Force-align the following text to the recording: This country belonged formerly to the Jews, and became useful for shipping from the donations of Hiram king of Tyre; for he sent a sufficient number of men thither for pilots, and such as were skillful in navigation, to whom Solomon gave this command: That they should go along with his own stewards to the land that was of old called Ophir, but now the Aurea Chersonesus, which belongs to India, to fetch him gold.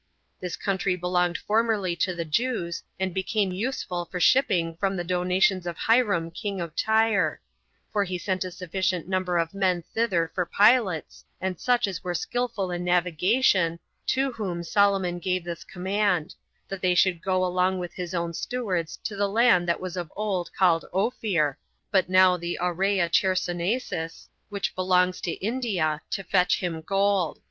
This 0.39 0.55
country 0.55 0.95
belonged 0.95 1.37
formerly 1.37 1.95
to 1.97 2.15
the 2.15 2.25
Jews, 2.25 2.81
and 2.99 3.13
became 3.13 3.51
useful 3.51 4.05
for 4.05 4.19
shipping 4.19 4.75
from 4.77 4.95
the 4.97 5.03
donations 5.03 5.67
of 5.67 5.77
Hiram 5.77 6.31
king 6.31 6.59
of 6.59 6.75
Tyre; 6.75 7.39
for 7.93 8.03
he 8.03 8.17
sent 8.17 8.43
a 8.43 8.49
sufficient 8.49 9.07
number 9.07 9.37
of 9.37 9.53
men 9.53 9.83
thither 9.93 10.31
for 10.33 10.43
pilots, 10.43 11.23
and 11.39 11.59
such 11.59 11.85
as 11.85 12.03
were 12.03 12.15
skillful 12.15 12.71
in 12.71 12.83
navigation, 12.83 13.77
to 14.07 14.31
whom 14.31 14.63
Solomon 14.63 15.19
gave 15.19 15.43
this 15.43 15.63
command: 15.63 16.33
That 16.67 16.81
they 16.81 16.95
should 16.95 17.21
go 17.21 17.45
along 17.45 17.77
with 17.77 17.93
his 17.93 18.15
own 18.15 18.33
stewards 18.33 18.97
to 19.03 19.15
the 19.15 19.29
land 19.29 19.67
that 19.69 19.79
was 19.79 19.95
of 19.95 20.11
old 20.15 20.49
called 20.57 20.83
Ophir, 20.91 21.59
but 21.91 22.09
now 22.09 22.37
the 22.37 22.57
Aurea 22.59 23.07
Chersonesus, 23.07 24.29
which 24.49 24.73
belongs 24.73 25.21
to 25.21 25.31
India, 25.33 26.01
to 26.09 26.23
fetch 26.23 26.59
him 26.59 26.81
gold. 26.81 27.39